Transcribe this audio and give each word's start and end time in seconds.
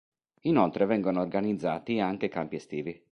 Inoltre 0.45 0.87
vengono 0.87 1.21
organizzati 1.21 1.99
anche 1.99 2.27
campi 2.27 2.55
estivi. 2.55 3.07